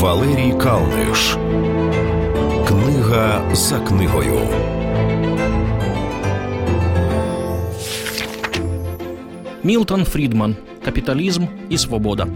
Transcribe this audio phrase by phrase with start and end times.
[0.00, 1.36] Валерій Калниш.
[2.68, 4.40] Книга за книгою.
[9.64, 12.26] Мілтон Фрідман Капіталізм і свобода.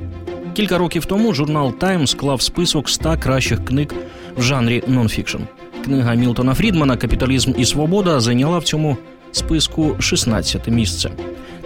[0.54, 3.88] Кілька років тому журнал Тайм склав список 100 кращих книг
[4.36, 5.42] в жанрі нонфікшн.
[5.84, 8.96] Книга Мілтона Фрідмана Капіталізм і свобода зайняла в цьому
[9.32, 11.10] списку 16 місце.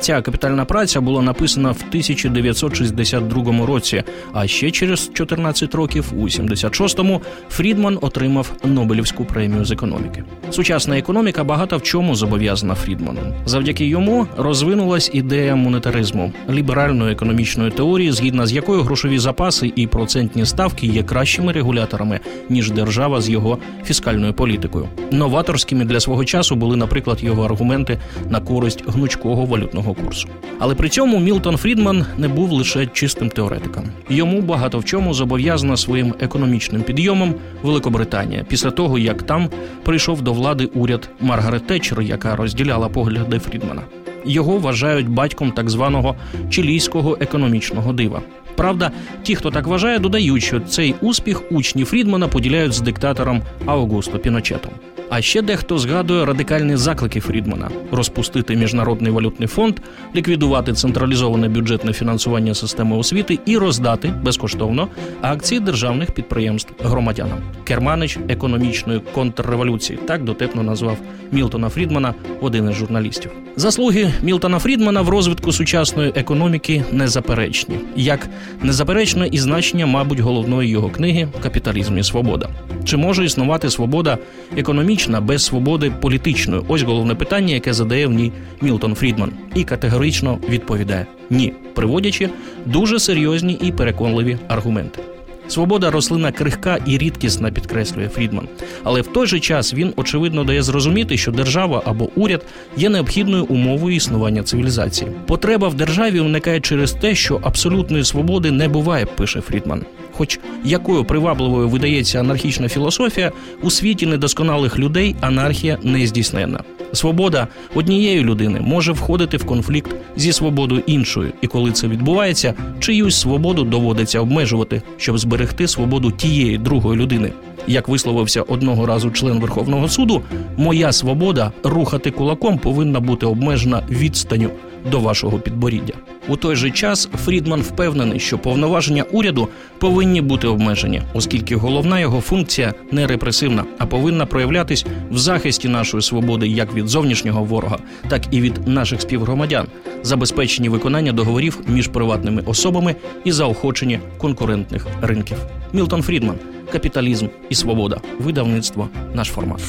[0.00, 4.02] Ця капітальна праця була написана в 1962 році.
[4.32, 10.25] А ще через 14 років, у 76-му, Фрідман отримав Нобелівську премію з економіки.
[10.50, 13.20] Сучасна економіка багато в чому зобов'язана Фрідману.
[13.46, 20.46] Завдяки йому розвинулась ідея монетаризму, ліберальної економічної теорії, згідно з якою грошові запаси і процентні
[20.46, 24.89] ставки є кращими регуляторами ніж держава з його фіскальною політикою.
[25.11, 27.98] Новаторськими для свого часу були, наприклад, його аргументи
[28.30, 30.28] на користь гнучкого валютного валютного курсу.
[30.58, 33.84] Але при цьому Мілтон Фрідман не був лише чистим теоретиком.
[34.08, 39.48] Йому багато в чому зобов'язана своїм економічним підйомом Великобританія після того, як там
[39.84, 43.83] прийшов до влади уряд Маргарет Тетчер, яка розділяла погляди Фрідмана.
[44.25, 46.17] Його вважають батьком так званого
[46.50, 48.23] чилійського економічного дива.
[48.56, 48.91] Правда,
[49.23, 54.73] ті, хто так вважає, додають, що цей успіх учні Фрідмана поділяють з диктатором Аугусто Піночетом.
[55.11, 59.81] А ще дехто згадує радикальні заклики Фрідмана розпустити міжнародний валютний фонд,
[60.17, 64.89] ліквідувати централізоване бюджетне фінансування системи освіти і роздати безкоштовно
[65.23, 67.39] акції державних підприємств громадянам.
[67.64, 70.98] Керманич економічної контрреволюції так дотепно назвав
[71.33, 73.31] Мілтона Фрідмана один із журналістів.
[73.56, 78.29] Заслуги Мілтона Фрідмана в розвитку сучасної економіки незаперечні, як
[78.62, 82.48] незаперечне і значення, мабуть, головної його книги Капіталізм і свобода.
[82.84, 84.19] Чи може існувати свобода
[84.56, 86.63] економічна без свободи політичної?
[86.69, 92.31] Ось головне питання, яке задає в ній Мілтон Фрідман, і категорично відповідає ні, приводячи
[92.67, 95.03] дуже серйозні і переконливі аргументи.
[95.49, 98.48] Свобода рослина крихка і рідкісна, підкреслює Фрідман.
[98.85, 103.45] Але в той же час він очевидно дає зрозуміти, що держава або уряд є необхідною
[103.45, 105.11] умовою існування цивілізації.
[105.27, 109.85] Потреба в державі виникає через те, що абсолютної свободи не буває, пише Фрідман.
[110.13, 113.33] Хоч якою привабливою видається анархічна філософія,
[113.63, 116.61] у світі недосконалих людей анархія не здійснена.
[116.93, 123.17] Свобода однієї людини може входити в конфлікт зі свободою іншої, і коли це відбувається, чиюсь
[123.21, 127.33] свободу доводиться обмежувати, щоб зберегти свободу тієї другої людини.
[127.67, 130.22] Як висловився одного разу член Верховного суду,
[130.56, 134.50] моя свобода рухати кулаком повинна бути обмежена відстаню
[134.90, 135.94] до вашого підборіддя.
[136.28, 142.20] У той же час Фрідман впевнений, що повноваження уряду повинні бути обмежені, оскільки головна його
[142.20, 147.78] функція не репресивна, а повинна проявлятись в захисті нашої свободи як від зовнішнього ворога,
[148.08, 149.66] так і від наших співгромадян,
[150.02, 155.36] забезпечені виконання договорів між приватними особами і заохочення конкурентних ринків.
[155.72, 156.36] Мілтон Фрідман,
[156.72, 159.60] капіталізм і свобода, видавництво, наш формат.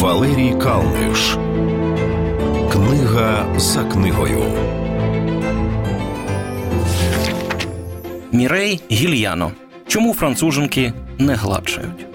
[0.00, 1.36] Валерій Калниш.
[2.72, 4.42] Книга за книгою.
[8.32, 9.52] Мірей Гільяно.
[9.86, 12.09] Чому француженки не гладшають?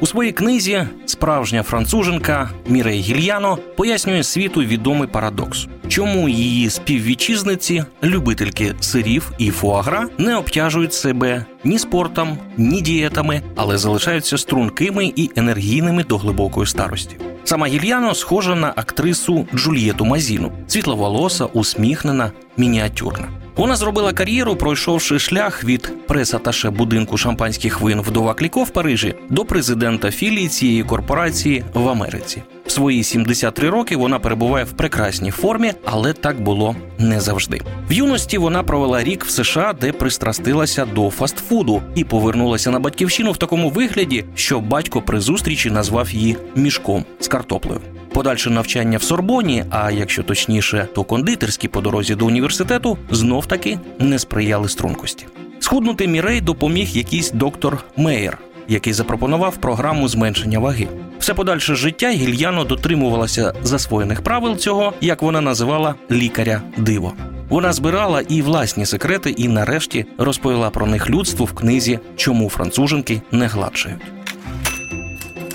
[0.00, 8.74] У своїй книзі справжня француженка Мірей Гільяно пояснює світу відомий парадокс, чому її співвітчизниці, любительки
[8.80, 16.04] сирів і фуагра, не обтяжують себе ні спортом, ні дієтами, але залишаються стрункими і енергійними
[16.04, 17.16] до глибокої старості.
[17.44, 23.43] Сама Гільяно схожа на актрису Джульєту Мазіну, світловолоса, усміхнена, мініатюрна.
[23.56, 29.44] Вона зробила кар'єру, пройшовши шлях від пресаташе будинку шампанських вин вдова Кліко в Парижі до
[29.44, 32.42] президента філії цієї корпорації в Америці.
[32.66, 37.60] В свої 73 роки вона перебуває в прекрасній формі, але так було не завжди.
[37.90, 43.32] В юності вона провела рік в США, де пристрастилася до фастфуду, і повернулася на батьківщину
[43.32, 47.80] в такому вигляді, що батько при зустрічі назвав її мішком з картоплею.
[48.12, 53.78] Подальше навчання в Сорбоні, а якщо точніше, то кондитерські по дорозі до університету знов таки
[53.98, 55.26] не сприяли стрункості.
[55.60, 58.38] Схуднути Мірей допоміг якийсь доктор Мейер,
[58.68, 60.88] який запропонував програму зменшення ваги.
[61.18, 67.12] Все подальше життя Гільяно дотримувалася засвоєних правил цього, як вона називала лікаря диво.
[67.48, 73.22] Вона збирала і власні секрети, і нарешті розповіла про них людству в книзі Чому француженки
[73.32, 74.02] не гладшають.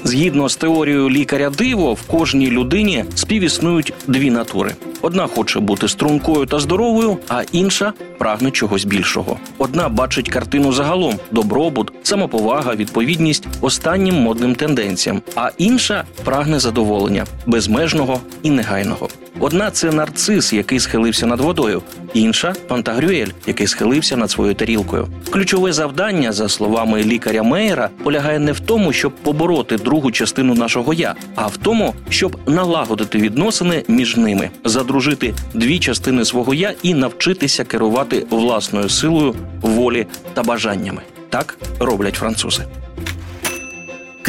[0.03, 6.45] Згідно з теорією лікаря диво, в кожній людині співіснують дві натури: одна хоче бути стрункою
[6.45, 9.37] та здоровою, а інша прагне чогось більшого.
[9.57, 18.19] Одна бачить картину загалом: добробут, самоповага, відповідність останнім модним тенденціям, а інша прагне задоволення безмежного
[18.43, 19.09] і негайного.
[19.39, 21.81] Одна це нарцис, який схилився над водою,
[22.13, 25.07] інша Пантагрюель, який схилився над своєю тарілкою.
[25.29, 30.93] Ключове завдання, за словами лікаря Мейера, полягає не в тому, щоб побороти другу частину нашого
[30.93, 36.93] я, а в тому, щоб налагодити відносини між ними, задружити дві частини свого я і
[36.93, 41.01] навчитися керувати власною силою, волі та бажаннями.
[41.29, 42.63] Так роблять французи.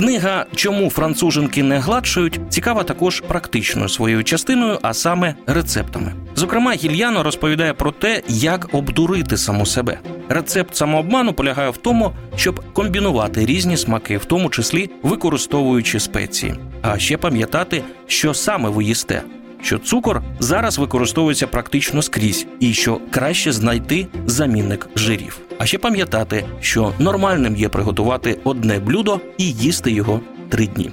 [0.01, 6.13] Книга Чому француженки не гладшують цікава також практичною своєю частиною, а саме рецептами.
[6.35, 9.99] Зокрема, Гільяно розповідає про те, як обдурити саму себе.
[10.29, 16.55] Рецепт самообману полягає в тому, щоб комбінувати різні смаки, в тому числі використовуючи спеції.
[16.83, 19.23] А ще пам'ятати, що саме ви їсте.
[19.63, 25.39] Що цукор зараз використовується практично скрізь, і що краще знайти замінник жирів.
[25.59, 30.91] А ще пам'ятати, що нормальним є приготувати одне блюдо і їсти його три дні.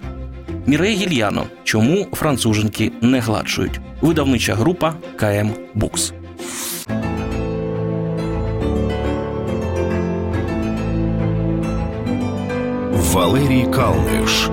[0.65, 1.43] Мірей Гільяно.
[1.63, 3.79] Чому француженки не гладшують?
[4.01, 6.13] Видавнича група КМ Букс.
[13.13, 14.49] Валерій Калниш.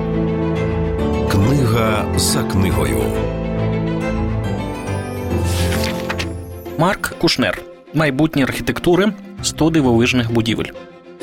[1.31, 3.01] Книга за книгою.
[6.79, 7.63] Марк Кушнер.
[7.95, 9.13] майбутнє архітектури
[9.43, 10.65] 100 дивовижних будівель.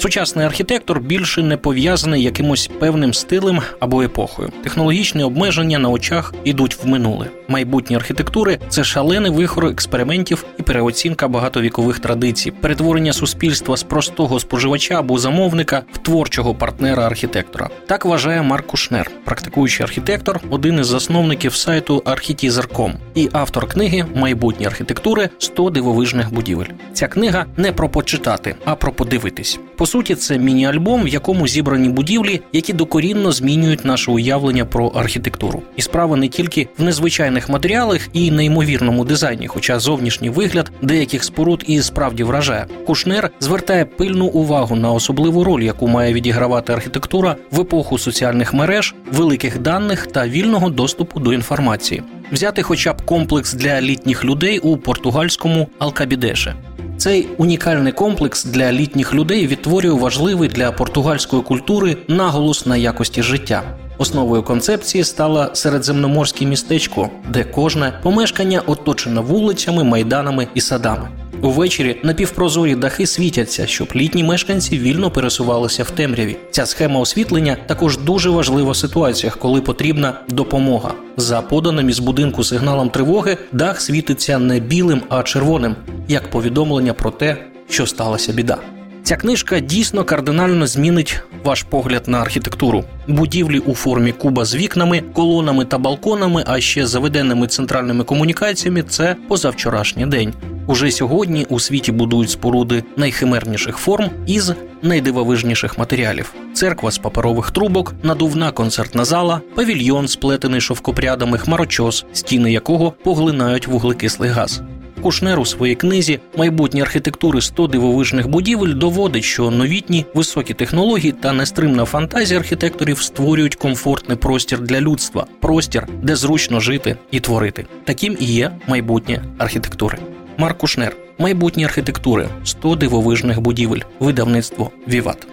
[0.02, 4.52] Сучасний архітектор більше не пов'язаний якимось певним стилем або епохою.
[4.64, 7.30] Технологічні обмеження на очах ідуть в минуле.
[7.48, 15.00] Майбутні архітектури це шалений вихор експериментів і переоцінка багатовікових традицій, перетворення суспільства з простого споживача
[15.00, 17.70] або замовника в творчого партнера архітектора.
[17.86, 24.66] Так вважає Марк Кушнер, практикуючий архітектор, один із засновників сайту Architizer.com і автор книги Майбутні
[24.66, 26.66] архітектури 100 дивовижних будівель.
[26.94, 29.60] Ця книга не про почитати, а про подивитись.
[29.78, 35.62] По суті, це міні-альбом, в якому зібрані будівлі, які докорінно змінюють наше уявлення про архітектуру.
[35.76, 41.64] І справа не тільки в незвичайних матеріалах і неймовірному дизайні, хоча зовнішній вигляд деяких споруд
[41.68, 42.66] і справді вражає.
[42.88, 48.96] Кушнер звертає пильну увагу на особливу роль, яку має відігравати архітектура в епоху соціальних мереж,
[49.12, 52.04] великих даних та вільного доступу до інформації.
[52.32, 56.56] Взяти, хоча б комплекс для літніх людей у португальському Алкабідеше.
[57.02, 63.64] Цей унікальний комплекс для літніх людей відтворює важливий для португальської культури наголос на якості життя.
[63.98, 71.21] Основою концепції стало середземноморське містечко, де кожне помешкання оточено вулицями, майданами і садами.
[71.42, 76.38] Увечері напівпрозорі дахи світяться, щоб літні мешканці вільно пересувалися в темряві.
[76.52, 80.94] Ця схема освітлення також дуже важлива в ситуаціях, коли потрібна допомога.
[81.18, 85.76] За поданим із будинку сигналом тривоги дах світиться не білим, а червоним,
[86.08, 87.38] як повідомлення про те,
[87.70, 88.58] що сталася біда.
[89.04, 92.84] Ця книжка дійсно кардинально змінить ваш погляд на архітектуру.
[93.08, 99.16] Будівлі у формі куба з вікнами, колонами та балконами, а ще заведеними центральними комунікаціями це
[99.28, 100.34] позавчорашній день.
[100.68, 107.94] Уже сьогодні у світі будують споруди найхимерніших форм із найдивовижніших матеріалів: церква з паперових трубок,
[108.04, 114.62] надувна концертна зала, павільйон, сплетений шовкопрядами, хмарочос, стіни якого поглинають вуглекислий газ.
[115.02, 121.34] Кушнер у своїй книзі Майбутні архітектури 100 дивовижних будівель доводить, що новітні високі технології та
[121.34, 127.66] нестримна фантазія архітекторів створюють комфортний простір для людства, простір, де зручно жити і творити.
[127.84, 129.98] Таким і є майбутнє архітектури.
[130.38, 133.82] Марк Кушнер Майбутні архітектури 100 дивовижних будівель.
[134.00, 135.28] Видавництво Віват.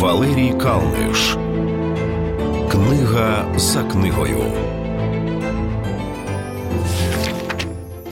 [0.00, 1.36] Валерій Калниш.
[2.70, 4.38] Книга за книгою.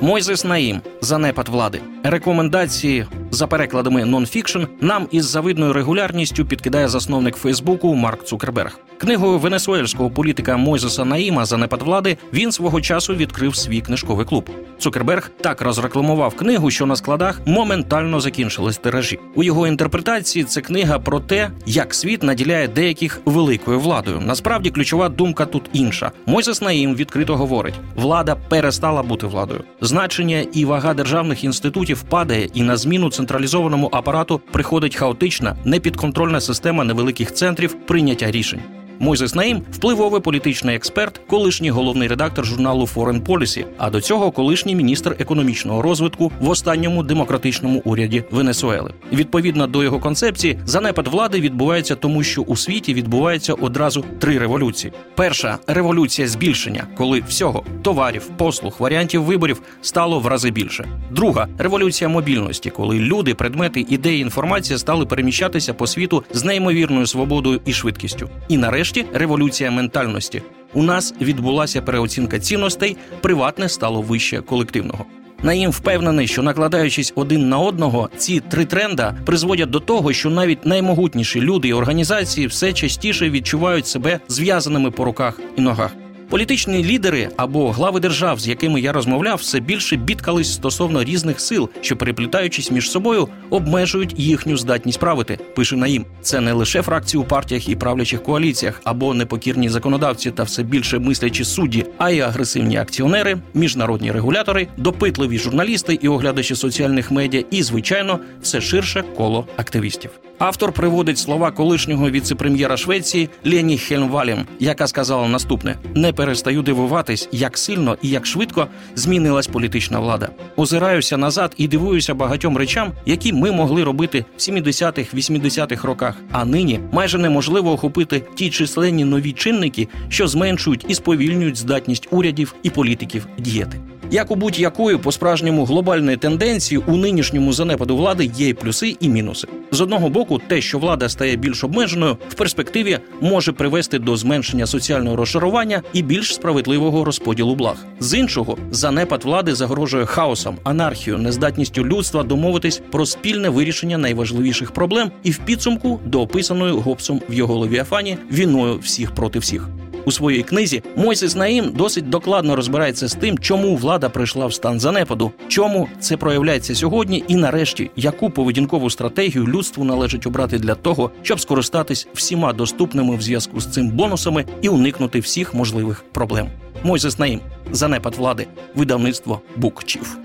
[0.00, 1.80] Мойзес Наїм занепад влади.
[2.04, 8.78] Рекомендації за перекладами нонфікшн нам із завидною регулярністю підкидає засновник Фейсбуку Марк Цукерберг.
[8.98, 14.50] Книгою венесуельського політика Мойзеса Наїма Занепад влади він свого часу відкрив свій книжковий клуб.
[14.78, 19.18] Цукерберг так розрекламував книгу, що на складах моментально закінчились тиражі.
[19.34, 24.20] У його інтерпретації це книга про те, як світ наділяє деяких великою владою.
[24.20, 26.12] Насправді ключова думка тут інша.
[26.26, 29.64] Мойзес Наїм відкрито говорить: влада перестала бути владою.
[29.80, 36.84] Значення і вага державних інститутів падає, і на зміну централізованому апарату приходить хаотична, непідконтрольна система
[36.84, 38.60] невеликих центрів прийняття рішень.
[38.98, 44.74] Мойзес Наїм– впливовий політичний експерт, колишній головний редактор журналу Foreign Policy, а до цього колишній
[44.74, 48.92] міністр економічного розвитку в останньому демократичному уряді Венесуели.
[49.12, 54.92] Відповідно до його концепції, занепад влади відбувається тому, що у світі відбувається одразу три революції.
[55.14, 60.84] Перша революція збільшення, коли всього товарів, послуг, варіантів виборів стало в рази більше.
[61.10, 67.60] Друга революція мобільності, коли люди, предмети, ідеї, інформація стали переміщатися по світу з неймовірною свободою
[67.64, 68.28] і швидкістю.
[68.48, 70.42] І нарешті революція ментальності.
[70.74, 75.04] У нас відбулася переоцінка цінностей, приватне стало вище колективного.
[75.42, 80.66] Наїм впевнений, що накладаючись один на одного, ці три тренда призводять до того, що навіть
[80.66, 85.90] наймогутніші люди і організації все частіше відчувають себе зв'язаними по руках і ногах.
[86.28, 91.68] Політичні лідери або глави держав, з якими я розмовляв, все більше бідкались стосовно різних сил,
[91.80, 95.38] що переплітаючись між собою, обмежують їхню здатність правити.
[95.56, 96.06] Пише Наїм.
[96.22, 100.98] Це не лише фракції у партіях і правлячих коаліціях, або непокірні законодавці та все більше
[100.98, 107.62] мислячі судді, а й агресивні акціонери, міжнародні регулятори, допитливі журналісти і оглядачі соціальних медіа, і
[107.62, 110.10] звичайно, все ширше коло активістів.
[110.38, 117.58] Автор приводить слова колишнього віце-прем'єра Швеції Лені Хельмвалєм, яка сказала наступне: не перестаю дивуватись, як
[117.58, 120.28] сильно і як швидко змінилась політична влада.
[120.56, 126.14] Озираюся назад і дивуюся багатьом речам, які ми могли робити в 70-х, 80-х роках.
[126.32, 132.54] А нині майже неможливо охопити ті численні нові чинники, що зменшують і сповільнюють здатність урядів
[132.62, 133.80] і політиків діяти.
[134.10, 139.08] Як у будь-якої по справжньому глобальної тенденції у нинішньому занепаду влади є і плюси і
[139.08, 139.48] мінуси.
[139.70, 144.66] З одного боку, те, що влада стає більш обмеженою, в перспективі може привести до зменшення
[144.66, 147.76] соціального розшарування і більш справедливого розподілу благ.
[148.00, 155.10] З іншого, занепад влади загрожує хаосом, анархією, нездатністю людства домовитись про спільне вирішення найважливіших проблем
[155.22, 159.68] і в підсумку до описаної Гобсом в його левіафані війною всіх проти всіх.
[160.06, 164.80] У своїй книзі Мойсес Наїм досить докладно розбирається з тим, чому влада прийшла в стан
[164.80, 171.10] занепаду, чому це проявляється сьогодні, і нарешті яку поведінкову стратегію людству належить обрати для того,
[171.22, 176.48] щоб скористатись всіма доступними в зв'язку з цим бонусами і уникнути всіх можливих проблем.
[176.82, 177.40] Мойсес Наїм
[177.72, 180.18] занепад влади, видавництво Букчів.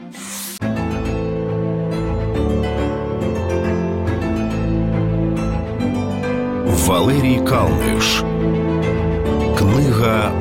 [6.88, 8.24] Валерій Калниш.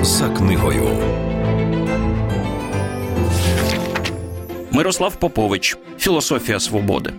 [0.02, 0.88] За книгою.
[4.70, 7.12] Мирослав Попович Філософія свободи.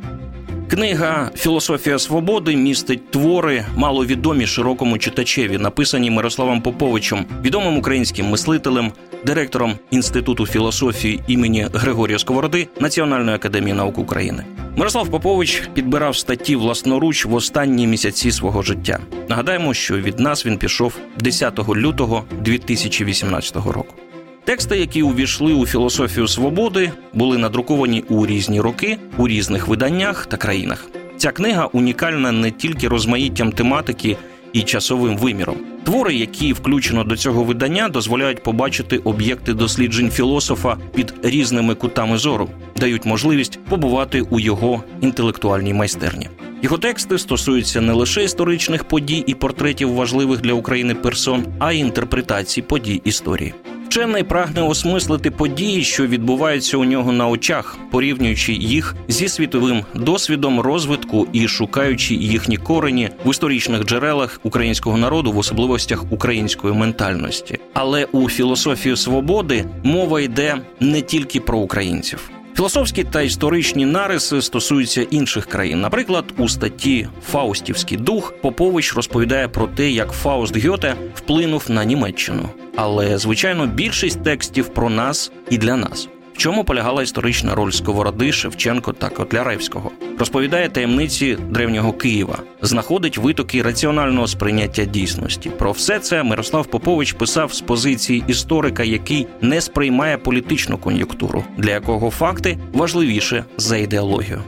[0.69, 8.91] Книга Філософія свободи містить твори, маловідомі широкому читачеві, написані Мирославом Поповичем, відомим українським мислителем,
[9.25, 14.45] директором Інституту філософії імені Григорія Сковороди Національної академії наук України.
[14.75, 18.99] Мирослав Попович підбирав статті власноруч в останні місяці свого життя.
[19.29, 23.95] Нагадаємо, що від нас він пішов 10 лютого 2018 року.
[24.43, 30.37] Тексти, які увійшли у філософію свободи, були надруковані у різні роки, у різних виданнях та
[30.37, 30.87] країнах.
[31.17, 34.17] Ця книга унікальна не тільки розмаїттям тематики
[34.53, 35.57] і часовим виміром.
[35.83, 42.49] Твори, які включено до цього видання, дозволяють побачити об'єкти досліджень філософа під різними кутами зору,
[42.77, 46.29] дають можливість побувати у його інтелектуальній майстерні.
[46.61, 51.79] Його тексти стосуються не лише історичних подій і портретів важливих для України персон, а й
[51.79, 53.53] інтерпретацій подій історії.
[53.91, 60.59] Вчений прагне осмислити події, що відбуваються у нього на очах, порівнюючи їх зі світовим досвідом
[60.59, 67.59] розвитку і шукаючи їхні корені в історичних джерелах українського народу в особливостях української ментальності.
[67.73, 72.31] Але у філософії свободи мова йде не тільки про українців.
[72.55, 75.81] Філософські та історичні нариси стосуються інших країн.
[75.81, 82.49] Наприклад, у статті Фаустівський дух Попович розповідає про те, як Фауст Гьоте вплинув на Німеччину.
[82.75, 86.09] Але звичайно, більшість текстів про нас і для нас.
[86.33, 89.91] В чому полягала історична роль Сковороди, Шевченко та Котляревського?
[90.19, 95.49] Розповідає таємниці древнього Києва, знаходить витоки раціонального сприйняття дійсності.
[95.49, 101.71] Про все це Мирослав Попович писав з позиції історика, який не сприймає політичну кон'юнктуру, для
[101.71, 104.43] якого факти важливіше за ідеологію.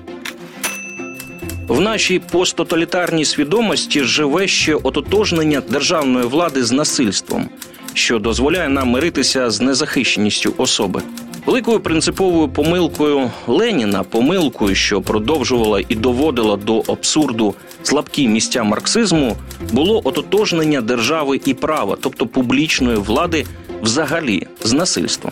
[1.68, 7.50] В нашій посттоталітарній свідомості живе ще ототожнення державної влади з насильством,
[7.94, 11.02] що дозволяє нам миритися з незахищеністю особи.
[11.46, 19.36] Великою принциповою помилкою Леніна, помилкою, що продовжувала і доводила до абсурду слабкі місця марксизму,
[19.72, 23.46] було ототожнення держави і права, тобто публічної влади,
[23.82, 25.32] взагалі з насильством.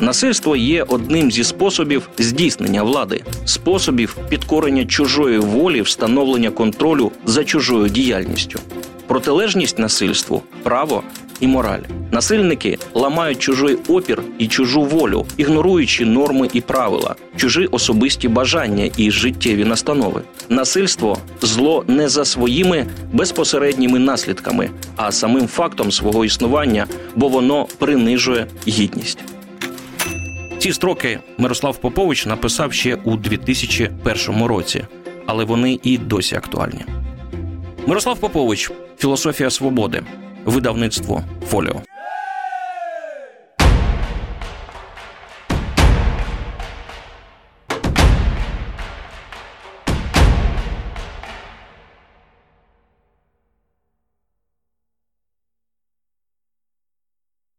[0.00, 7.88] Насильство є одним зі способів здійснення влади, способів підкорення чужої волі, встановлення контролю за чужою
[7.88, 8.60] діяльністю.
[9.06, 11.02] Протилежність насильству право
[11.40, 11.80] і мораль.
[12.10, 19.10] Насильники ламають чужий опір і чужу волю, ігноруючи норми і правила, чужі особисті бажання і
[19.10, 20.22] життєві настанови.
[20.48, 26.86] Насильство зло не за своїми безпосередніми наслідками, а самим фактом свого існування,
[27.16, 29.18] бо воно принижує гідність.
[30.58, 34.84] Ці строки Мирослав Попович написав ще у 2001 році,
[35.26, 36.84] але вони і досі актуальні.
[37.86, 40.02] Мирослав Попович, Філософія свободи,
[40.44, 41.82] видавництво Фоліо.